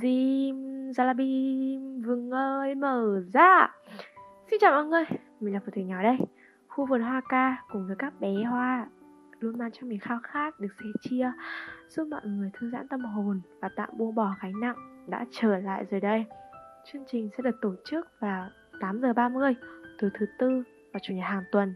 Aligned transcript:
Zim 0.00 0.90
Zalabim 0.92 2.02
Vương 2.02 2.30
ơi, 2.30 2.74
mở 2.74 3.22
ra. 3.32 3.68
Xin 4.50 4.58
chào 4.60 4.72
mọi 4.72 4.84
người, 4.84 5.04
Mình 5.40 5.54
là 5.54 5.60
Phật 5.60 5.72
Thủy 5.74 5.84
nhỏ 5.84 6.02
đây, 6.02 6.16
Khu 6.68 6.86
vườn 6.86 7.02
hoa 7.02 7.20
ca 7.28 7.56
cùng 7.72 7.86
với 7.86 7.96
các 7.98 8.20
bé 8.20 8.34
hoa, 8.50 8.86
Luôn 9.40 9.58
mang 9.58 9.70
cho 9.72 9.86
mình 9.86 9.98
khao 9.98 10.18
khát 10.22 10.60
được 10.60 10.68
sẻ 10.78 10.84
chia, 11.00 11.32
Giúp 11.88 12.08
mọi 12.10 12.20
người 12.24 12.50
thư 12.54 12.70
giãn 12.70 12.88
tâm 12.88 13.00
hồn 13.00 13.40
Và 13.60 13.68
tạm 13.76 13.88
buông 13.92 14.14
bỏ 14.14 14.34
gánh 14.42 14.60
nặng 14.60 14.76
Đã 15.06 15.24
trở 15.30 15.56
lại 15.58 15.84
rồi 15.90 16.00
đây. 16.00 16.24
Chương 16.92 17.04
trình 17.06 17.28
sẽ 17.36 17.42
được 17.42 17.60
tổ 17.60 17.74
chức 17.84 18.20
vào 18.20 18.48
8 18.80 19.00
giờ 19.00 19.12
30 19.12 19.54
Từ 19.98 20.10
thứ 20.18 20.26
tư 20.38 20.62
và 20.92 21.00
chủ 21.02 21.14
nhật 21.14 21.24
hàng 21.24 21.44
tuần. 21.52 21.74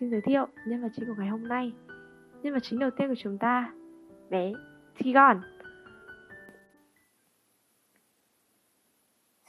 Xin 0.00 0.10
giới 0.10 0.20
thiệu 0.20 0.46
nhân 0.66 0.82
vật 0.82 0.88
chính 0.96 1.06
của 1.08 1.14
ngày 1.18 1.28
hôm 1.28 1.48
nay. 1.48 1.72
Nhân 2.42 2.54
vật 2.54 2.62
chính 2.62 2.78
đầu 2.78 2.90
tiên 2.90 3.08
của 3.08 3.20
chúng 3.22 3.38
ta, 3.38 3.72
Bé 4.30 4.52
Tigon 4.98 5.40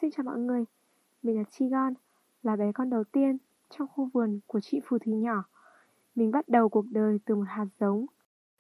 Xin 0.02 0.12
chào 0.12 0.24
mọi 0.24 0.40
người, 0.40 0.66
mình 1.24 1.38
là 1.38 1.44
Tigon, 1.60 1.94
là 2.44 2.56
bé 2.56 2.72
con 2.72 2.90
đầu 2.90 3.04
tiên 3.04 3.38
trong 3.70 3.88
khu 3.88 4.10
vườn 4.14 4.40
của 4.48 4.60
chị 4.60 4.80
Phù 4.84 4.98
Thủy 4.98 5.14
nhỏ. 5.14 5.44
Mình 6.16 6.32
bắt 6.32 6.50
đầu 6.50 6.70
cuộc 6.70 6.86
đời 6.92 7.20
từ 7.26 7.36
một 7.36 7.46
hạt 7.48 7.66
giống, 7.80 8.06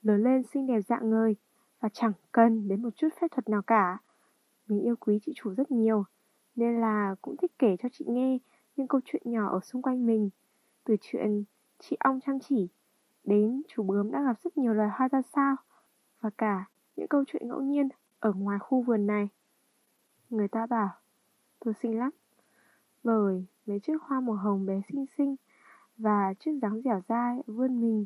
lớn 0.01 0.23
lên 0.23 0.43
xinh 0.43 0.67
đẹp 0.67 0.81
dạng 0.81 1.09
người 1.09 1.35
và 1.79 1.89
chẳng 1.89 2.11
cần 2.31 2.67
đến 2.67 2.81
một 2.81 2.89
chút 2.95 3.09
phép 3.21 3.27
thuật 3.31 3.49
nào 3.49 3.61
cả. 3.61 3.97
Mình 4.67 4.81
yêu 4.81 4.95
quý 4.99 5.19
chị 5.25 5.31
chủ 5.35 5.53
rất 5.53 5.71
nhiều, 5.71 6.03
nên 6.55 6.81
là 6.81 7.15
cũng 7.21 7.37
thích 7.37 7.51
kể 7.59 7.75
cho 7.79 7.89
chị 7.91 8.05
nghe 8.07 8.37
những 8.75 8.87
câu 8.87 9.01
chuyện 9.05 9.21
nhỏ 9.25 9.49
ở 9.49 9.59
xung 9.59 9.81
quanh 9.81 10.05
mình. 10.05 10.29
Từ 10.83 10.95
chuyện 11.01 11.43
chị 11.79 11.97
ong 11.99 12.19
chăm 12.25 12.39
chỉ, 12.39 12.67
đến 13.23 13.61
chú 13.67 13.83
bướm 13.83 14.11
đã 14.11 14.23
gặp 14.23 14.39
rất 14.43 14.57
nhiều 14.57 14.73
loài 14.73 14.89
hoa 14.93 15.07
ra 15.07 15.21
sao, 15.21 15.55
và 16.21 16.29
cả 16.37 16.69
những 16.95 17.07
câu 17.07 17.23
chuyện 17.27 17.47
ngẫu 17.47 17.61
nhiên 17.61 17.89
ở 18.19 18.33
ngoài 18.33 18.59
khu 18.59 18.81
vườn 18.81 19.07
này. 19.07 19.29
Người 20.29 20.47
ta 20.47 20.65
bảo 20.65 20.89
tôi 21.59 21.73
xinh 21.81 21.99
lắm. 21.99 22.11
Bởi 23.03 23.45
mấy 23.65 23.79
chiếc 23.79 24.01
hoa 24.01 24.19
màu 24.19 24.35
hồng 24.35 24.65
bé 24.65 24.81
xinh 24.89 25.05
xinh 25.17 25.35
và 25.97 26.33
chiếc 26.39 26.51
dáng 26.61 26.81
dẻo 26.81 27.01
dai, 27.09 27.41
vươn 27.47 27.81
mình 27.81 28.05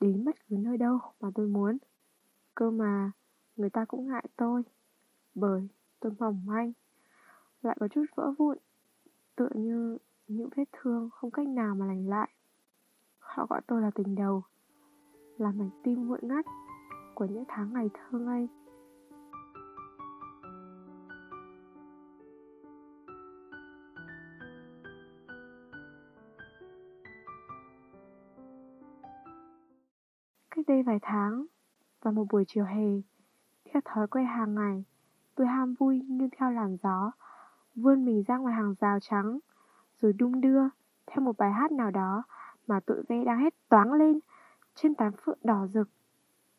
đến 0.00 0.24
bất 0.24 0.36
cứ 0.48 0.56
nơi 0.56 0.76
đâu 0.78 0.98
mà 1.20 1.30
tôi 1.34 1.46
muốn. 1.46 1.78
Cơ 2.54 2.70
mà 2.70 3.12
người 3.56 3.70
ta 3.70 3.84
cũng 3.84 4.08
ngại 4.08 4.24
tôi. 4.36 4.62
Bởi 5.34 5.68
tôi 6.00 6.12
mỏng 6.18 6.46
manh, 6.46 6.72
lại 7.62 7.76
có 7.80 7.88
chút 7.88 8.04
vỡ 8.14 8.32
vụn, 8.38 8.58
tựa 9.36 9.48
như 9.54 9.98
những 10.28 10.48
vết 10.56 10.64
thương 10.72 11.10
không 11.10 11.30
cách 11.30 11.48
nào 11.48 11.74
mà 11.74 11.86
lành 11.86 12.08
lại. 12.08 12.30
Họ 13.18 13.46
gọi 13.50 13.60
tôi 13.66 13.82
là 13.82 13.90
tình 13.94 14.14
đầu, 14.14 14.42
là 15.38 15.50
mảnh 15.50 15.70
tim 15.84 16.06
nguội 16.06 16.20
ngắt 16.22 16.44
của 17.14 17.24
những 17.24 17.44
tháng 17.48 17.72
ngày 17.72 17.90
thơ 17.94 18.18
ngây. 18.18 18.48
Cách 30.60 30.68
đây 30.68 30.82
vài 30.82 30.98
tháng, 31.02 31.46
vào 32.02 32.12
một 32.12 32.24
buổi 32.30 32.44
chiều 32.48 32.64
hè, 32.64 33.00
theo 33.64 33.82
thói 33.84 34.06
quen 34.06 34.26
hàng 34.26 34.54
ngày, 34.54 34.84
tôi 35.34 35.46
ham 35.46 35.74
vui 35.74 36.00
như 36.08 36.28
theo 36.38 36.50
làn 36.50 36.76
gió, 36.82 37.12
vươn 37.74 38.04
mình 38.04 38.22
ra 38.26 38.36
ngoài 38.36 38.54
hàng 38.54 38.74
rào 38.80 38.98
trắng, 39.00 39.38
rồi 40.00 40.12
đung 40.12 40.40
đưa 40.40 40.60
theo 41.06 41.20
một 41.24 41.36
bài 41.38 41.52
hát 41.52 41.72
nào 41.72 41.90
đó 41.90 42.22
mà 42.66 42.80
tụi 42.80 43.02
ve 43.08 43.24
đang 43.24 43.38
hét 43.38 43.54
toáng 43.68 43.92
lên 43.92 44.18
trên 44.74 44.94
tán 44.94 45.12
phượng 45.24 45.38
đỏ 45.42 45.66
rực. 45.66 45.88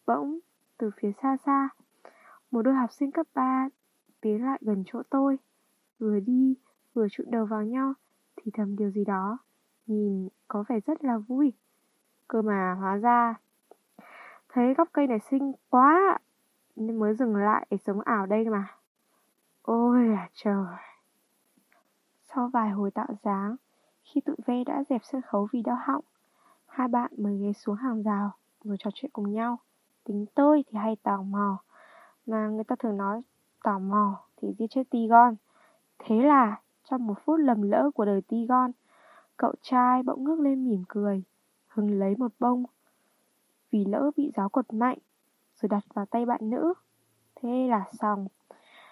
Bỗng, 0.05 0.39
từ 0.77 0.89
phía 0.97 1.11
xa 1.21 1.37
xa, 1.45 1.69
một 2.51 2.61
đôi 2.61 2.73
học 2.73 2.93
sinh 2.93 3.11
cấp 3.11 3.27
3 3.33 3.69
tiến 4.21 4.45
lại 4.45 4.59
gần 4.61 4.83
chỗ 4.85 5.01
tôi, 5.09 5.37
vừa 5.99 6.19
đi 6.19 6.55
vừa 6.93 7.07
trụ 7.11 7.23
đầu 7.27 7.45
vào 7.45 7.63
nhau 7.63 7.93
thì 8.35 8.51
thầm 8.53 8.75
điều 8.75 8.91
gì 8.91 9.05
đó, 9.05 9.37
nhìn 9.87 10.27
có 10.47 10.63
vẻ 10.69 10.79
rất 10.79 11.03
là 11.03 11.17
vui. 11.17 11.53
Cơ 12.27 12.41
mà 12.41 12.73
hóa 12.79 12.95
ra 12.95 13.35
Thấy 14.53 14.73
gốc 14.73 14.89
cây 14.91 15.07
này 15.07 15.19
xinh 15.19 15.51
quá, 15.69 16.17
Nên 16.75 16.99
mới 16.99 17.13
dừng 17.13 17.35
lại 17.35 17.67
để 17.69 17.77
sống 17.77 18.01
ảo 18.01 18.25
đây 18.25 18.49
mà. 18.49 18.67
Ôi 19.61 20.07
là 20.07 20.29
trời. 20.33 20.75
Sau 22.21 22.49
vài 22.53 22.69
hồi 22.69 22.91
tạo 22.91 23.07
dáng, 23.23 23.55
Khi 24.03 24.21
tụi 24.21 24.35
ve 24.45 24.63
đã 24.63 24.83
dẹp 24.89 25.01
sân 25.03 25.21
khấu 25.21 25.47
vì 25.51 25.61
đau 25.61 25.77
họng, 25.85 26.03
Hai 26.65 26.87
bạn 26.87 27.11
mới 27.17 27.37
ghé 27.37 27.53
xuống 27.53 27.75
hàng 27.75 28.03
rào 28.03 28.31
Rồi 28.63 28.75
trò 28.79 28.89
chuyện 28.93 29.11
cùng 29.13 29.31
nhau. 29.31 29.59
Tính 30.03 30.25
tôi 30.35 30.63
thì 30.67 30.77
hay 30.77 30.95
tò 31.03 31.21
mò, 31.21 31.57
Mà 32.25 32.47
người 32.47 32.63
ta 32.63 32.75
thường 32.79 32.97
nói 32.97 33.21
Tò 33.63 33.79
mò 33.79 34.23
thì 34.37 34.47
giết 34.57 34.67
chết 34.69 34.83
Tigon. 34.89 35.35
Thế 35.99 36.15
là 36.15 36.61
trong 36.89 37.07
một 37.07 37.15
phút 37.25 37.39
lầm 37.39 37.61
lỡ 37.61 37.91
của 37.95 38.05
đời 38.05 38.21
Tigon, 38.21 38.71
Cậu 39.37 39.53
trai 39.61 40.03
bỗng 40.03 40.23
ngước 40.23 40.39
lên 40.39 40.69
mỉm 40.69 40.83
cười 40.87 41.23
Hưng 41.67 41.99
lấy 41.99 42.15
một 42.15 42.31
bông 42.39 42.65
vì 43.71 43.85
lỡ 43.85 44.11
bị 44.17 44.31
gió 44.35 44.47
cột 44.47 44.73
mạnh, 44.73 44.97
rồi 45.61 45.69
đặt 45.69 45.83
vào 45.93 46.05
tay 46.05 46.25
bạn 46.25 46.49
nữ. 46.49 46.73
Thế 47.35 47.67
là 47.69 47.89
xong. 47.99 48.27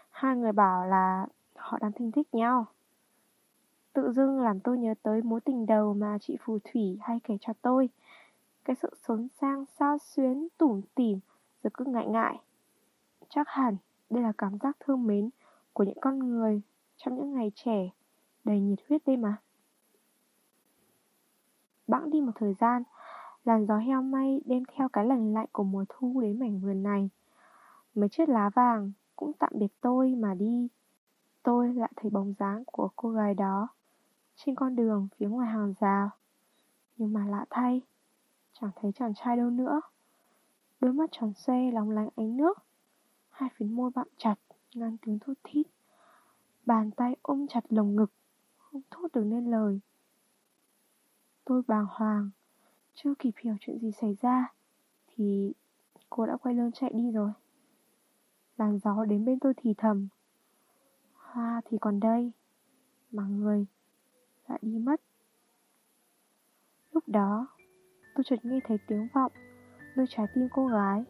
Hai 0.09 0.35
người 0.35 0.51
bảo 0.51 0.85
là 0.85 1.27
họ 1.55 1.77
đang 1.81 1.91
thích 1.91 2.11
thích 2.15 2.27
nhau. 2.33 2.65
Tự 3.93 4.11
dưng 4.11 4.39
làm 4.39 4.59
tôi 4.59 4.77
nhớ 4.77 4.93
tới 5.03 5.21
mối 5.21 5.41
tình 5.41 5.65
đầu 5.65 5.93
mà 5.93 6.17
chị 6.21 6.37
Phù 6.41 6.59
Thủy 6.63 6.97
hay 7.01 7.19
kể 7.23 7.37
cho 7.41 7.53
tôi. 7.61 7.89
Cái 8.65 8.75
sự 8.81 8.89
xốn 9.07 9.27
sang, 9.41 9.65
sao 9.65 9.97
xuyến, 9.97 10.47
tủm 10.57 10.81
tỉm, 10.95 11.19
rồi 11.63 11.71
cứ 11.73 11.85
ngại 11.85 12.07
ngại. 12.07 12.39
Chắc 13.29 13.47
hẳn 13.47 13.77
đây 14.09 14.23
là 14.23 14.31
cảm 14.37 14.57
giác 14.57 14.77
thương 14.79 15.07
mến 15.07 15.29
của 15.73 15.83
những 15.83 15.99
con 16.01 16.19
người 16.19 16.61
trong 16.97 17.15
những 17.15 17.33
ngày 17.33 17.51
trẻ, 17.55 17.89
đầy 18.43 18.59
nhiệt 18.59 18.79
huyết 18.89 19.01
đây 19.05 19.17
mà. 19.17 19.35
Bẵng 21.87 22.09
đi 22.09 22.21
một 22.21 22.31
thời 22.35 22.53
gian, 22.53 22.83
Làn 23.43 23.65
gió 23.65 23.77
heo 23.77 24.01
may 24.01 24.41
đem 24.45 24.63
theo 24.73 24.89
cái 24.89 25.05
lành 25.05 25.33
lạnh 25.33 25.47
của 25.51 25.63
mùa 25.63 25.85
thu 25.89 26.21
đến 26.21 26.39
mảnh 26.39 26.59
vườn 26.59 26.83
này. 26.83 27.09
Mấy 27.95 28.09
chiếc 28.09 28.29
lá 28.29 28.49
vàng 28.49 28.91
cũng 29.15 29.31
tạm 29.39 29.51
biệt 29.55 29.81
tôi 29.81 30.15
mà 30.15 30.33
đi. 30.33 30.67
Tôi 31.43 31.73
lại 31.73 31.91
thấy 31.95 32.11
bóng 32.11 32.33
dáng 32.39 32.63
của 32.65 32.89
cô 32.95 33.09
gái 33.09 33.33
đó 33.33 33.67
trên 34.35 34.55
con 34.55 34.75
đường 34.75 35.07
phía 35.17 35.27
ngoài 35.27 35.47
hàng 35.47 35.73
rào. 35.79 36.09
Nhưng 36.97 37.13
mà 37.13 37.25
lạ 37.25 37.45
thay, 37.49 37.81
chẳng 38.53 38.71
thấy 38.75 38.91
chàng 38.91 39.13
trai 39.13 39.37
đâu 39.37 39.49
nữa. 39.49 39.81
Đôi 40.79 40.93
mắt 40.93 41.09
tròn 41.11 41.33
xoe 41.33 41.71
lóng 41.71 41.89
lánh 41.89 42.09
ánh 42.15 42.37
nước, 42.37 42.57
hai 43.29 43.49
phiến 43.55 43.73
môi 43.73 43.91
bặm 43.95 44.07
chặt, 44.17 44.35
ngăn 44.73 44.97
tiếng 44.97 45.19
thút 45.19 45.37
thít. 45.43 45.67
Bàn 46.65 46.91
tay 46.91 47.15
ôm 47.21 47.47
chặt 47.47 47.63
lồng 47.69 47.95
ngực, 47.95 48.11
không 48.57 48.81
thốt 48.91 49.07
được 49.13 49.23
nên 49.23 49.51
lời. 49.51 49.79
Tôi 51.45 51.61
bàng 51.67 51.85
hoàng, 51.89 52.29
chưa 53.03 53.13
kịp 53.19 53.31
hiểu 53.37 53.55
chuyện 53.59 53.79
gì 53.79 53.91
xảy 53.91 54.17
ra, 54.21 54.53
Thì 55.07 55.53
cô 56.09 56.25
đã 56.25 56.37
quay 56.37 56.55
lưng 56.55 56.71
chạy 56.71 56.91
đi 56.93 57.11
rồi. 57.11 57.31
Làn 58.57 58.79
gió 58.79 59.05
đến 59.05 59.25
bên 59.25 59.39
tôi 59.39 59.53
thì 59.57 59.73
thầm. 59.77 60.07
Hoa 61.13 61.61
thì 61.65 61.77
còn 61.81 61.99
đây. 61.99 62.31
Mà 63.11 63.23
người 63.23 63.65
lại 64.47 64.59
đi 64.61 64.77
mất. 64.77 65.01
Lúc 66.91 67.03
đó, 67.07 67.47
tôi 68.15 68.23
chợt 68.25 68.45
nghe 68.45 68.59
thấy 68.63 68.77
tiếng 68.87 69.07
vọng 69.13 69.31
nơi 69.95 70.05
trái 70.09 70.25
tim 70.35 70.47
cô 70.51 70.67
gái. 70.67 71.03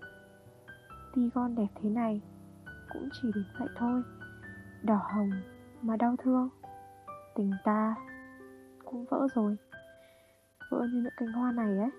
Ti 1.16 1.22
con 1.34 1.56
đẹp 1.56 1.68
thế 1.76 1.90
này, 1.90 2.22
Cũng 2.94 3.10
chỉ 3.22 3.32
đến 3.36 3.46
vậy 3.60 3.68
thôi. 3.76 4.04
Đỏ 4.84 5.02
hồng 5.14 5.32
mà 5.82 5.98
đau 5.98 6.16
thương. 6.18 6.50
Tình 7.36 7.52
ta 7.64 7.96
cũng 8.86 9.06
vỡ 9.06 9.28
rồi 9.36 9.58
vỡ 10.70 10.88
như 10.92 11.02
những 11.02 11.14
cánh 11.18 11.28
hoa 11.28 11.52
này 11.52 11.78
ấy. 11.78 11.90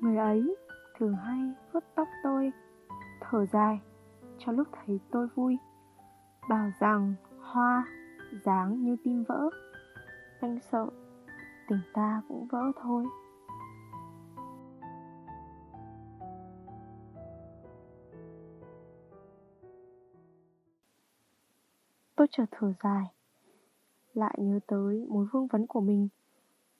Người 0.00 0.16
ấy 0.16 0.56
thường 0.98 1.14
hay 1.14 1.52
vuốt 1.72 1.84
tóc 1.94 2.08
tôi, 2.22 2.52
Thở 3.20 3.46
dài 3.46 3.80
cho 4.38 4.52
lúc 4.52 4.68
thấy 4.72 5.00
tôi 5.10 5.28
vui, 5.34 5.58
Bảo 6.48 6.70
rằng 6.80 7.14
hoa 7.40 7.84
dáng 8.44 8.82
như 8.82 8.96
tim 9.04 9.24
vỡ. 9.28 9.50
Anh 10.40 10.58
sợ 10.72 10.86
tình 11.68 11.80
ta 11.94 12.22
cũng 12.28 12.46
vỡ 12.46 12.72
thôi. 12.82 13.04
Tôi 22.16 22.26
chợt 22.30 22.46
thở 22.50 22.72
dài 22.82 23.04
lại 24.14 24.34
nhớ 24.38 24.60
tới 24.66 25.06
mối 25.08 25.26
vương 25.32 25.46
vấn 25.46 25.66
của 25.66 25.80
mình 25.80 26.08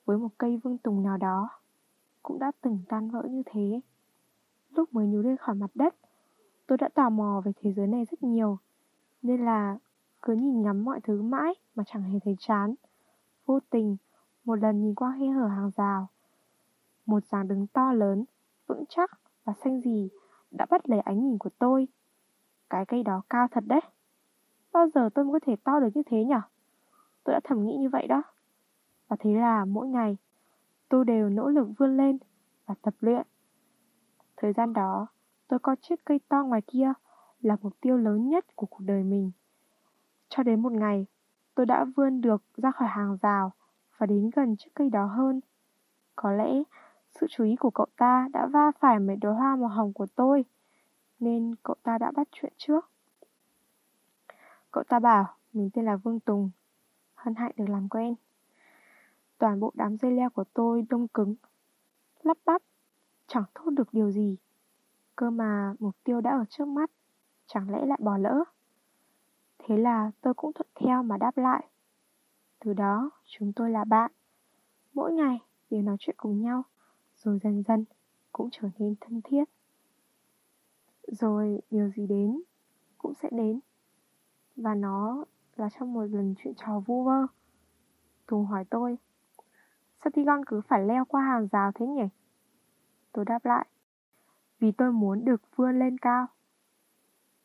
với 0.05 0.19
một 0.19 0.29
cây 0.39 0.57
vương 0.57 0.79
tùng 0.79 1.03
nào 1.03 1.17
đó 1.17 1.49
cũng 2.23 2.39
đã 2.39 2.53
từng 2.61 2.79
tan 2.89 3.11
vỡ 3.11 3.23
như 3.31 3.43
thế. 3.47 3.81
Lúc 4.71 4.95
mới 4.95 5.07
nhú 5.07 5.23
lên 5.23 5.37
khỏi 5.37 5.55
mặt 5.55 5.71
đất, 5.75 5.95
tôi 6.67 6.79
đã 6.79 6.89
tò 6.89 7.11
mò 7.11 7.43
về 7.45 7.53
thế 7.63 7.73
giới 7.73 7.87
này 7.87 8.05
rất 8.11 8.23
nhiều, 8.23 8.59
nên 9.23 9.45
là 9.45 9.79
cứ 10.23 10.33
nhìn 10.35 10.63
ngắm 10.63 10.85
mọi 10.85 11.01
thứ 11.01 11.23
mãi 11.23 11.55
mà 11.75 11.85
chẳng 11.87 12.03
hề 12.03 12.19
thấy 12.25 12.37
chán. 12.39 12.75
Vô 13.47 13.61
tình, 13.71 13.97
một 14.45 14.55
lần 14.55 14.83
nhìn 14.83 14.95
qua 14.95 15.17
khe 15.19 15.27
hở 15.27 15.47
hàng 15.47 15.71
rào, 15.77 16.09
một 17.07 17.25
dáng 17.25 17.49
đứng 17.49 17.67
to 17.67 17.93
lớn, 17.93 18.25
vững 18.67 18.85
chắc 18.89 19.11
và 19.45 19.53
xanh 19.65 19.81
gì 19.81 20.09
đã 20.51 20.67
bắt 20.71 20.89
lấy 20.89 21.01
ánh 21.01 21.21
nhìn 21.21 21.39
của 21.39 21.51
tôi. 21.59 21.89
Cái 22.71 22.87
cây 22.87 23.03
đó 23.03 23.23
cao 23.31 23.49
thật 23.51 23.65
đấy. 23.67 23.81
Bao 24.73 24.89
giờ 24.95 25.09
tôi 25.15 25.25
mới 25.25 25.41
có 25.41 25.47
thể 25.47 25.57
to 25.57 25.81
được 25.81 25.89
như 25.95 26.03
thế 26.07 26.25
nhỉ? 26.25 26.35
Tôi 27.25 27.33
đã 27.33 27.41
thầm 27.45 27.67
nghĩ 27.67 27.77
như 27.77 27.89
vậy 27.89 28.07
đó. 28.07 28.23
Và 29.09 29.17
thế 29.21 29.35
là 29.35 29.65
mỗi 29.65 29.89
ngày, 29.89 30.17
tôi 30.89 31.05
đều 31.05 31.29
nỗ 31.29 31.49
lực 31.49 31.69
vươn 31.79 31.97
lên 31.97 32.19
và 32.67 32.75
tập 32.83 32.95
luyện. 33.01 33.27
Thời 34.37 34.53
gian 34.53 34.73
đó, 34.73 35.07
tôi 35.49 35.59
coi 35.59 35.77
chiếc 35.77 36.05
cây 36.05 36.21
to 36.29 36.45
ngoài 36.45 36.63
kia 36.67 36.93
là 37.41 37.57
mục 37.63 37.81
tiêu 37.81 37.97
lớn 37.97 38.29
nhất 38.29 38.47
của 38.57 38.67
cuộc 38.67 38.81
đời 38.81 39.03
mình. 39.03 39.31
Cho 40.29 40.43
đến 40.43 40.63
một 40.63 40.73
ngày, 40.73 41.07
tôi 41.55 41.67
đã 41.67 41.85
vươn 41.97 42.21
được 42.21 42.43
ra 42.57 42.71
khỏi 42.71 42.89
hàng 42.89 43.17
rào 43.23 43.53
và 43.99 44.07
đến 44.07 44.31
gần 44.37 44.57
chiếc 44.57 44.71
cây 44.75 44.91
đó 44.91 45.07
hơn. 45.07 45.41
Có 46.17 46.33
lẽ 46.33 46.63
sự 47.21 47.27
chú 47.31 47.45
ý 47.45 47.57
của 47.57 47.71
cậu 47.71 47.87
ta 47.97 48.29
đã 48.33 48.47
va 48.47 48.71
phải 48.81 48.99
mấy 48.99 49.17
đóa 49.17 49.33
hoa 49.33 49.57
màu 49.57 49.69
hồng 49.69 49.93
của 49.93 50.07
tôi, 50.07 50.45
nên 51.19 51.55
cậu 51.63 51.77
ta 51.83 51.99
đã 51.99 52.11
bắt 52.11 52.29
chuyện 52.33 52.53
trước. 52.57 52.91
Cậu 54.71 54.85
ta 54.85 54.99
bảo 54.99 55.37
mình 55.53 55.71
tên 55.73 55.85
là 55.85 55.97
Vương 55.97 56.21
Tùng, 56.21 56.51
hân 57.25 57.35
hạnh 57.35 57.53
được 57.57 57.69
làm 57.69 57.89
quen. 57.89 58.15
Toàn 59.39 59.61
bộ 59.61 59.73
đám 59.75 59.97
dây 59.97 60.13
leo 60.13 60.31
của 60.31 60.45
tôi 60.55 60.83
đông 60.89 61.09
cứng, 61.09 61.35
lắp 62.23 62.39
bắp, 62.45 62.63
chẳng 63.27 63.45
thốt 63.55 63.71
được 63.71 63.89
điều 63.93 64.11
gì. 64.11 64.37
Cơ 65.17 65.31
mà 65.31 65.75
mục 65.79 65.97
tiêu 66.05 66.21
đã 66.21 66.31
ở 66.31 66.45
trước 66.49 66.69
mắt, 66.69 66.91
chẳng 67.47 67.71
lẽ 67.71 67.87
lại 67.87 67.99
bỏ 68.03 68.17
lỡ? 68.17 68.45
Thế 69.59 69.77
là 69.77 70.11
tôi 70.21 70.35
cũng 70.35 70.53
thuận 70.53 70.67
theo 70.75 71.03
mà 71.03 71.17
đáp 71.17 71.39
lại. 71.39 71.69
Từ 72.59 72.73
đó, 72.73 73.11
chúng 73.25 73.53
tôi 73.53 73.71
là 73.71 73.85
bạn. 73.85 74.11
Mỗi 74.95 75.13
ngày 75.13 75.39
đều 75.71 75.83
nói 75.83 75.97
chuyện 75.99 76.17
cùng 76.19 76.43
nhau, 76.43 76.63
rồi 77.17 77.39
dần 77.43 77.63
dần 77.63 77.85
cũng 78.33 78.49
trở 78.53 78.69
nên 78.79 78.95
thân 79.01 79.21
thiết. 79.25 79.45
Rồi 81.07 81.61
điều 81.71 81.91
gì 81.91 82.07
đến 82.07 82.43
cũng 82.99 83.15
sẽ 83.15 83.29
đến. 83.33 83.61
Và 84.57 84.75
nó 84.75 85.25
là 85.57 85.69
trong 85.79 85.93
một 85.93 86.05
lần 86.05 86.35
chuyện 86.39 86.55
trò 86.57 86.81
vu 86.87 87.05
vơ. 87.05 87.27
Tùng 88.27 88.47
hỏi 88.47 88.65
tôi, 88.71 88.99
sao 90.05 90.11
Tigon 90.15 90.45
cứ 90.45 90.61
phải 90.61 90.85
leo 90.85 91.05
qua 91.05 91.23
hàng 91.23 91.49
rào 91.53 91.73
thế 91.75 91.87
nhỉ? 91.87 92.09
Tôi 93.13 93.25
đáp 93.25 93.45
lại, 93.45 93.67
vì 94.59 94.73
tôi 94.73 94.93
muốn 94.93 95.25
được 95.25 95.57
vươn 95.57 95.79
lên 95.79 95.99
cao. 95.99 96.27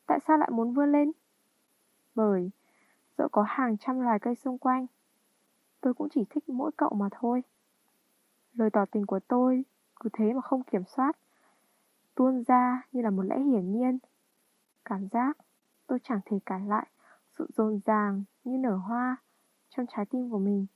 Tại 0.06 0.18
sao 0.26 0.38
lại 0.38 0.50
muốn 0.50 0.74
vươn 0.74 0.92
lên? 0.92 1.12
Bởi 2.14 2.50
dẫu 3.18 3.28
có 3.28 3.42
hàng 3.48 3.76
trăm 3.76 4.00
loài 4.00 4.18
cây 4.18 4.34
xung 4.34 4.58
quanh, 4.58 4.86
tôi 5.80 5.94
cũng 5.94 6.08
chỉ 6.08 6.24
thích 6.30 6.48
mỗi 6.48 6.70
cậu 6.76 6.90
mà 6.90 7.08
thôi. 7.12 7.42
Lời 8.52 8.70
tỏ 8.70 8.84
tình 8.90 9.06
của 9.06 9.20
tôi 9.28 9.64
cứ 10.00 10.08
thế 10.12 10.32
mà 10.32 10.40
không 10.40 10.62
kiểm 10.62 10.84
soát, 10.84 11.16
tuôn 12.14 12.42
ra 12.42 12.82
như 12.92 13.02
là 13.02 13.10
một 13.10 13.22
lẽ 13.22 13.38
hiển 13.38 13.72
nhiên. 13.72 13.98
Cảm 14.84 15.08
giác 15.08 15.38
tôi 15.86 15.98
chẳng 16.02 16.20
thể 16.24 16.38
cản 16.46 16.68
lại 16.68 16.86
sự 17.40 17.46
dồn 17.56 17.80
dàng 17.86 18.24
như 18.44 18.58
nở 18.58 18.76
hoa 18.76 19.16
trong 19.68 19.86
trái 19.88 20.06
tim 20.06 20.30
của 20.30 20.38
mình. 20.38 20.66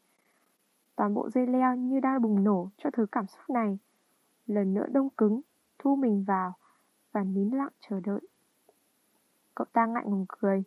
Toàn 0.97 1.15
bộ 1.15 1.31
dây 1.31 1.47
leo 1.47 1.77
như 1.77 2.01
đang 2.01 2.23
bùng 2.23 2.45
nổ 2.45 2.71
cho 2.77 2.91
thứ 2.93 3.07
cảm 3.13 3.27
xúc 3.27 3.51
này. 3.51 3.79
Lần 4.47 4.75
nữa 4.75 4.87
đông 4.93 5.11
cứng, 5.11 5.41
thu 5.79 5.97
mình 5.97 6.25
vào 6.25 6.53
và 7.13 7.25
nín 7.25 7.51
lặng 7.51 7.73
chờ 7.81 8.01
đợi. 8.01 8.21
Cậu 9.55 9.67
ta 9.73 9.87
ngại 9.87 10.05
ngùng 10.07 10.27
cười, 10.29 10.65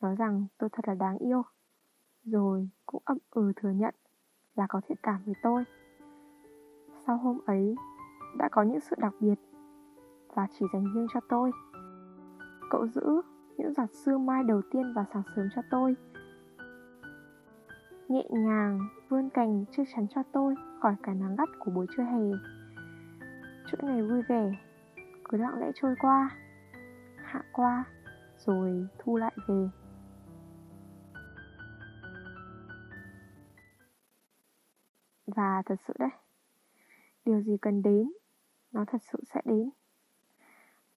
nói 0.00 0.16
rằng 0.16 0.46
tôi 0.58 0.70
thật 0.72 0.88
là 0.88 0.94
đáng 0.94 1.18
yêu. 1.18 1.42
Rồi 2.24 2.68
cũng 2.86 3.02
ậm 3.04 3.18
ừ 3.30 3.52
thừa 3.56 3.70
nhận 3.70 3.94
là 4.54 4.66
có 4.68 4.80
thiện 4.88 4.98
cảm 5.02 5.22
với 5.24 5.34
tôi. 5.42 5.64
Sau 7.06 7.16
hôm 7.16 7.38
ấy, 7.46 7.76
đã 8.38 8.48
có 8.52 8.62
những 8.62 8.80
sự 8.80 8.96
đặc 8.98 9.14
biệt 9.20 9.38
và 10.34 10.46
chỉ 10.58 10.66
dành 10.72 10.84
riêng 10.94 11.06
cho 11.14 11.20
tôi. 11.28 11.50
Cậu 12.70 12.86
giữ 12.86 13.22
những 13.56 13.74
giọt 13.74 13.90
sương 13.92 14.26
mai 14.26 14.44
đầu 14.44 14.62
tiên 14.70 14.92
vào 14.92 15.04
sáng 15.12 15.22
sớm 15.36 15.48
cho 15.54 15.62
tôi. 15.70 15.96
Nhẹ 18.08 18.28
nhàng 18.30 18.78
vươn 19.08 19.30
cành 19.30 19.64
che 19.72 19.82
chắn 19.94 20.06
cho 20.14 20.22
tôi 20.32 20.54
khỏi 20.80 20.96
cái 21.02 21.14
nắng 21.14 21.36
gắt 21.36 21.48
của 21.58 21.70
buổi 21.70 21.86
trưa 21.96 22.02
hè. 22.02 22.38
Chuỗi 23.66 23.80
ngày 23.82 24.02
vui 24.02 24.22
vẻ 24.28 24.52
cứ 25.24 25.38
lặng 25.38 25.58
lẽ 25.60 25.70
trôi 25.74 25.94
qua, 26.00 26.30
hạ 27.16 27.42
qua, 27.52 27.84
rồi 28.36 28.88
thu 28.98 29.16
lại 29.16 29.36
về. 29.48 29.68
Và 35.26 35.62
thật 35.66 35.76
sự 35.88 35.94
đấy, 35.98 36.10
điều 37.24 37.40
gì 37.40 37.56
cần 37.62 37.82
đến, 37.82 38.12
nó 38.72 38.84
thật 38.84 39.02
sự 39.12 39.18
sẽ 39.34 39.40
đến. 39.44 39.70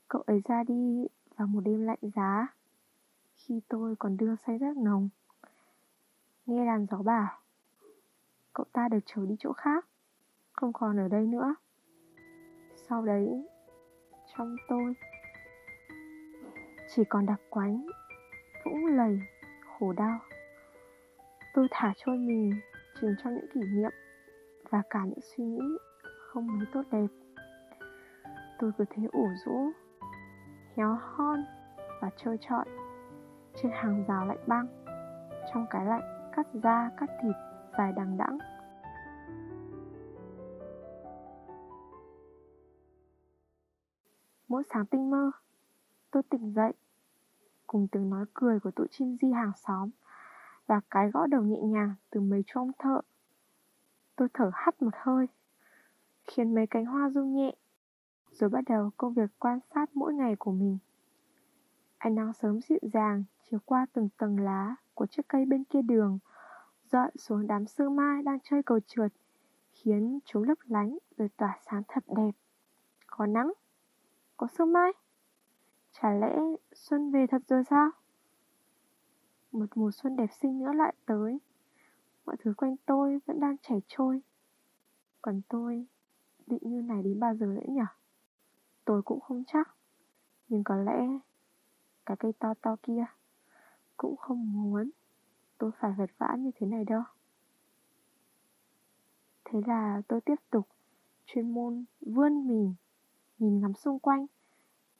Cậu 0.07 0.21
ấy 0.21 0.41
ra 0.45 0.63
đi 0.63 1.07
vào 1.37 1.47
một 1.47 1.59
đêm 1.59 1.85
lạnh 1.85 1.99
giá, 2.15 2.47
khi 3.35 3.61
tôi 3.67 3.95
còn 3.99 4.17
đưa 4.17 4.35
say 4.35 4.57
rất 4.57 4.77
nồng. 4.77 5.09
Nghe 6.45 6.65
đàn 6.65 6.85
gió 6.91 6.97
bảo, 6.97 7.39
cậu 8.53 8.65
ta 8.71 8.87
được 8.89 8.99
trở 9.05 9.25
đi 9.25 9.35
chỗ 9.39 9.53
khác, 9.53 9.85
không 10.51 10.73
còn 10.73 10.99
ở 10.99 11.07
đây 11.07 11.27
nữa. 11.27 11.55
Sau 12.89 13.05
đấy, 13.05 13.47
trong 14.35 14.55
tôi 14.69 14.93
chỉ 16.95 17.03
còn 17.09 17.25
đặc 17.25 17.41
quánh, 17.49 17.85
vũng 18.65 18.85
lầy, 18.85 19.19
khổ 19.79 19.93
đau. 19.93 20.19
Tôi 21.53 21.67
thả 21.71 21.93
trôi 21.97 22.17
mình 22.17 22.51
chìm 23.01 23.15
trong 23.23 23.35
những 23.35 23.47
kỷ 23.53 23.59
niệm 23.59 23.91
và 24.69 24.81
cả 24.89 25.05
những 25.05 25.21
suy 25.21 25.43
nghĩ 25.43 25.77
không 26.19 26.47
mấy 26.47 26.67
tốt 26.73 26.83
đẹp. 26.91 27.07
Tôi 28.59 28.71
cứ 28.77 28.85
thế 28.89 29.03
ủ 29.11 29.27
rũ, 29.45 29.71
héo 30.77 30.97
hon 31.01 31.45
và 32.01 32.09
trôi 32.17 32.37
trọi. 32.41 32.65
Trên 33.55 33.71
hàng 33.71 34.03
rào 34.07 34.25
lạnh 34.25 34.43
băng, 34.47 34.67
trong 35.53 35.65
cái 35.69 35.85
lạnh 35.85 36.31
cắt 36.35 36.47
da 36.53 36.91
cắt 36.97 37.09
thịt 37.21 37.35
dài 37.77 37.93
đằng 37.95 38.17
đẵng. 38.17 38.37
Mỗi 44.47 44.63
sáng 44.73 44.85
tinh 44.85 45.09
mơ, 45.09 45.31
tôi 46.11 46.23
tỉnh 46.23 46.53
dậy, 46.53 46.73
cùng 47.67 47.87
tiếng 47.91 48.09
nói 48.09 48.25
cười 48.33 48.59
của 48.59 48.71
tụi 48.71 48.87
chim 48.91 49.17
di 49.21 49.31
hàng 49.31 49.51
xóm 49.55 49.89
và 50.67 50.81
cái 50.89 51.11
gõ 51.11 51.27
đầu 51.27 51.41
nhẹ 51.41 51.61
nhàng 51.61 51.95
từ 52.09 52.21
mấy 52.21 52.43
chuông 52.47 52.71
thợ. 52.79 53.01
Tôi 54.15 54.27
thở 54.33 54.51
hắt 54.53 54.81
một 54.81 54.93
hơi, 54.93 55.27
khiến 56.23 56.55
mấy 56.55 56.67
cánh 56.67 56.85
hoa 56.85 57.09
rung 57.09 57.33
nhẹ 57.35 57.55
rồi 58.39 58.49
bắt 58.49 58.63
đầu 58.67 58.89
công 58.97 59.13
việc 59.13 59.29
quan 59.39 59.59
sát 59.75 59.95
mỗi 59.95 60.13
ngày 60.13 60.35
của 60.35 60.51
mình. 60.51 60.77
Ánh 61.97 62.15
nắng 62.15 62.33
sớm 62.33 62.61
dịu 62.61 62.79
dàng 62.81 63.23
chiếu 63.43 63.59
qua 63.65 63.85
từng 63.93 64.09
tầng 64.17 64.39
lá 64.39 64.75
của 64.93 65.05
chiếc 65.05 65.27
cây 65.27 65.45
bên 65.45 65.63
kia 65.63 65.81
đường 65.81 66.19
dọi 66.91 67.11
xuống 67.15 67.47
đám 67.47 67.65
sương 67.65 67.95
mai 67.95 68.23
đang 68.23 68.39
chơi 68.39 68.63
cầu 68.63 68.79
trượt, 68.87 69.13
khiến 69.71 70.19
chúng 70.25 70.43
lấp 70.43 70.57
lánh 70.63 70.97
rồi 71.17 71.29
tỏa 71.37 71.59
sáng 71.65 71.81
thật 71.87 72.03
đẹp. 72.07 72.31
Có 73.07 73.25
nắng, 73.25 73.53
có 74.37 74.47
sương 74.47 74.73
mai. 74.73 74.91
Chả 75.91 76.11
lẽ 76.11 76.37
xuân 76.73 77.11
về 77.11 77.27
thật 77.27 77.41
rồi 77.47 77.63
sao? 77.69 77.89
Một 79.51 79.65
mùa 79.75 79.91
xuân 79.91 80.15
đẹp 80.15 80.29
xinh 80.41 80.59
nữa 80.59 80.73
lại 80.73 80.93
tới. 81.05 81.39
Mọi 82.25 82.35
thứ 82.39 82.53
quanh 82.57 82.75
tôi 82.85 83.19
vẫn 83.25 83.39
đang 83.39 83.57
chảy 83.57 83.81
trôi. 83.87 84.21
Còn 85.21 85.41
tôi 85.49 85.85
định 86.47 86.61
như 86.61 86.81
này 86.81 87.03
đến 87.03 87.19
bao 87.19 87.35
giờ 87.35 87.45
nữa 87.45 87.65
nhỉ? 87.67 87.81
Tôi 88.87 89.01
cũng 89.01 89.19
không 89.19 89.43
chắc. 89.47 89.69
Nhưng 90.47 90.63
có 90.63 90.75
lẽ 90.75 91.19
cái 92.05 92.17
cây 92.17 92.33
to 92.39 92.53
to 92.61 92.75
kia 92.83 93.05
cũng 93.97 94.15
không 94.15 94.53
muốn 94.53 94.89
tôi 95.57 95.71
phải 95.79 95.91
vật 95.97 96.09
vã 96.17 96.35
như 96.39 96.51
thế 96.55 96.67
này 96.67 96.85
đâu. 96.85 97.03
Thế 99.45 99.61
là 99.67 100.01
tôi 100.07 100.21
tiếp 100.21 100.35
tục 100.49 100.67
chuyên 101.25 101.53
môn 101.53 101.85
vươn 102.01 102.47
mình, 102.47 102.75
nhìn 103.39 103.59
ngắm 103.61 103.73
xung 103.73 103.99
quanh, 103.99 104.25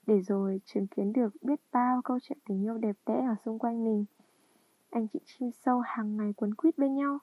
để 0.06 0.22
rồi 0.22 0.62
chứng 0.66 0.88
kiến 0.88 1.14
được 1.14 1.34
biết 1.42 1.60
bao 1.72 2.02
câu 2.02 2.20
chuyện 2.22 2.38
tình 2.46 2.64
yêu 2.64 2.78
đẹp 2.78 2.96
đẽ 3.06 3.26
ở 3.28 3.36
xung 3.46 3.60
quanh 3.60 3.84
mình. 3.84 4.06
Anh 4.90 5.08
chị 5.08 5.20
chim 5.26 5.52
sâu 5.52 5.80
hàng 5.80 6.18
ngày 6.18 6.34
quấn 6.34 6.56
quýt 6.56 6.78
bên 6.78 6.96
nhau, 6.96 7.20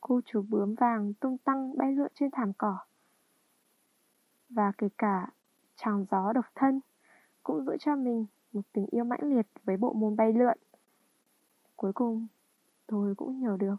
cô 0.00 0.20
chú 0.24 0.44
bướm 0.48 0.74
vàng 0.74 1.14
tung 1.14 1.38
tăng 1.38 1.76
bay 1.76 1.92
lượn 1.92 2.12
trên 2.14 2.30
thảm 2.30 2.52
cỏ. 2.52 2.78
Và 4.48 4.72
kể 4.78 4.88
cả 4.98 5.30
chàng 5.76 6.04
gió 6.10 6.32
độc 6.32 6.44
thân 6.54 6.80
cũng 7.42 7.64
giữ 7.64 7.76
cho 7.80 7.96
mình 7.96 8.26
một 8.52 8.62
tình 8.72 8.86
yêu 8.90 9.04
mãnh 9.04 9.36
liệt 9.36 9.46
với 9.64 9.76
bộ 9.76 9.92
môn 9.92 10.16
bay 10.16 10.32
lượn. 10.32 10.58
Cuối 11.76 11.92
cùng, 11.92 12.26
tôi 12.86 13.14
cũng 13.14 13.34
hiểu 13.34 13.56
được 13.56 13.76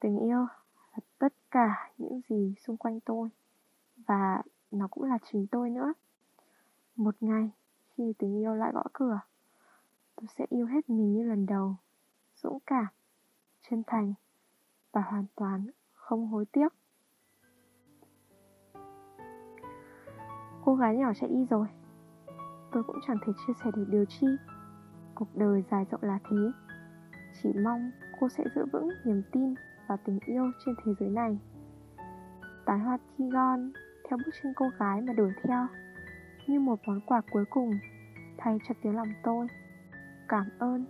tình 0.00 0.18
yêu 0.18 0.46
là 0.92 0.98
tất 1.18 1.32
cả 1.50 1.90
những 1.98 2.20
gì 2.28 2.54
xung 2.66 2.76
quanh 2.76 3.00
tôi 3.00 3.28
và 3.96 4.42
nó 4.70 4.88
cũng 4.90 5.04
là 5.04 5.18
chính 5.32 5.46
tôi 5.46 5.70
nữa. 5.70 5.92
Một 6.96 7.14
ngày 7.20 7.50
khi 7.90 8.12
tình 8.18 8.38
yêu 8.38 8.54
lại 8.54 8.72
gõ 8.74 8.82
cửa, 8.92 9.20
tôi 10.16 10.26
sẽ 10.36 10.46
yêu 10.48 10.66
hết 10.66 10.90
mình 10.90 11.12
như 11.12 11.22
lần 11.22 11.46
đầu, 11.46 11.76
dũng 12.36 12.58
cảm, 12.66 12.86
chân 13.70 13.82
thành 13.86 14.14
và 14.92 15.00
hoàn 15.00 15.24
toàn 15.34 15.66
không 15.92 16.26
hối 16.28 16.44
tiếc. 16.44 16.68
Cô 20.70 20.76
gái 20.76 20.96
nhỏ 20.96 21.12
chạy 21.20 21.30
đi 21.30 21.46
rồi. 21.50 21.66
Tôi 22.72 22.82
cũng 22.82 22.96
chẳng 23.06 23.16
thể 23.26 23.32
chia 23.46 23.52
sẻ 23.64 23.70
được 23.76 23.84
điều 23.88 24.04
chi. 24.04 24.26
Cuộc 25.14 25.36
đời 25.36 25.64
dài 25.70 25.86
rộng 25.90 26.02
là 26.02 26.18
thế. 26.30 26.36
Chỉ 27.42 27.52
mong 27.64 27.90
cô 28.20 28.28
sẽ 28.28 28.44
giữ 28.54 28.64
vững 28.72 28.88
niềm 29.04 29.22
tin 29.32 29.54
và 29.88 29.96
tình 29.96 30.18
yêu 30.26 30.50
trên 30.64 30.74
thế 30.84 30.92
giới 31.00 31.08
này. 31.08 31.38
Tán 32.66 32.80
hoa 32.80 32.98
Tigon 33.18 33.72
theo 34.08 34.18
bước 34.18 34.32
chân 34.42 34.52
cô 34.56 34.66
gái 34.78 35.00
mà 35.00 35.12
đuổi 35.12 35.32
theo. 35.42 35.66
Như 36.46 36.60
một 36.60 36.80
món 36.86 37.00
quà 37.06 37.20
cuối 37.30 37.44
cùng, 37.50 37.70
thay 38.38 38.58
cho 38.68 38.74
tiếng 38.82 38.96
lòng 38.96 39.12
tôi. 39.22 39.46
Cảm 40.28 40.46
ơn 40.58 40.84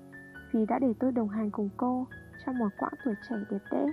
vì 0.52 0.66
đã 0.66 0.78
để 0.78 0.92
tôi 1.00 1.12
đồng 1.12 1.28
hành 1.28 1.50
cùng 1.50 1.68
cô 1.76 2.06
trong 2.46 2.58
một 2.58 2.68
quãng 2.78 2.94
tuổi 3.04 3.14
trẻ 3.28 3.36
đẹp 3.50 3.62
đẽ. 3.70 3.86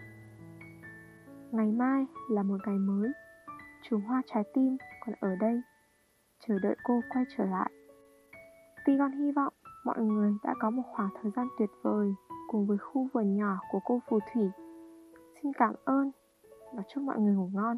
Ngày 1.51 1.71
mai 1.71 2.05
là 2.29 2.43
một 2.43 2.57
ngày 2.65 2.77
mới. 2.77 3.11
Chùm 3.89 4.01
hoa 4.01 4.21
trái 4.25 4.43
tim 4.53 4.77
còn 5.05 5.15
ở 5.19 5.35
đây. 5.35 5.61
Chờ 6.47 6.59
đợi 6.59 6.75
cô 6.83 7.01
quay 7.09 7.25
trở 7.37 7.45
lại. 7.45 7.71
Tigon 8.85 9.11
hy 9.11 9.31
vọng 9.31 9.53
mọi 9.85 9.99
người 9.99 10.33
đã 10.43 10.53
có 10.59 10.69
một 10.69 10.83
khoảng 10.95 11.09
thời 11.21 11.31
gian 11.35 11.47
tuyệt 11.59 11.69
vời 11.83 12.13
Cùng 12.47 12.65
với 12.65 12.77
khu 12.77 13.07
vườn 13.13 13.35
nhỏ 13.35 13.59
của 13.71 13.79
cô 13.85 13.99
phù 14.09 14.19
thủy, 14.33 14.49
Xin 15.41 15.53
cảm 15.53 15.75
ơn 15.85 16.11
và 16.73 16.83
chúc 16.87 17.03
mọi 17.03 17.19
người 17.19 17.33
ngủ 17.33 17.49
ngon. 17.53 17.77